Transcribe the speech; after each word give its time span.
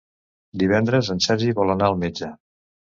Divendres 0.63 1.13
en 1.17 1.23
Sergi 1.27 1.55
vol 1.61 1.77
anar 1.77 1.93
al 1.93 2.03
metge. 2.07 2.35